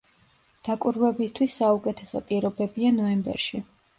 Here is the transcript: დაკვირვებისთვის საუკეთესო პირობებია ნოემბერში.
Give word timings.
დაკვირვებისთვის 0.67 1.57
საუკეთესო 1.61 2.21
პირობებია 2.31 2.95
ნოემბერში. 2.99 3.63